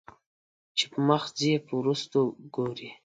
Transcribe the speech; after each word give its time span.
چې 0.77 0.85
پۀ 0.91 0.99
مخ 1.07 1.23
ځې 1.37 1.51
په 1.65 1.71
وروستو 1.79 2.19
ګورې 2.55 2.89